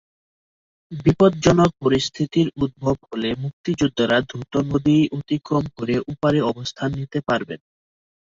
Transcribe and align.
বিপজ্জনক 0.91 1.71
পরিস্থিতির 1.83 2.47
উদ্ভব 2.57 2.95
হলে 3.09 3.29
মুক্তিযোদ্ধারা 3.43 4.17
দ্রুত 4.29 4.53
নদী 4.69 4.97
অতিক্রম 5.17 5.63
করে 5.77 5.95
ওপারে 6.11 6.39
অবস্থান 6.51 6.89
নিতে 6.99 7.19
পারবেন। 7.27 7.59